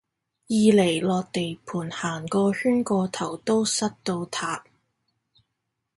[0.47, 4.63] 二嚟落地盤行個圈個頭都濕到塌